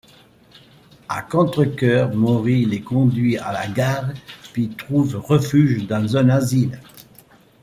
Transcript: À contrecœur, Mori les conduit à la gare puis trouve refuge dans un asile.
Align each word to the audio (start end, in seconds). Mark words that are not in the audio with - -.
À 1.09 1.21
contrecœur, 1.21 2.15
Mori 2.15 2.65
les 2.65 2.81
conduit 2.81 3.37
à 3.37 3.51
la 3.53 3.67
gare 3.67 4.09
puis 4.51 4.69
trouve 4.69 5.17
refuge 5.17 5.85
dans 5.85 6.17
un 6.17 6.27
asile. 6.29 6.79